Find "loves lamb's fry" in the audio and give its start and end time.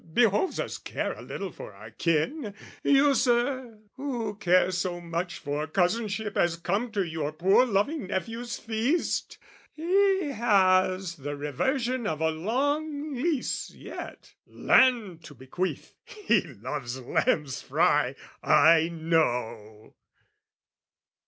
16.41-18.15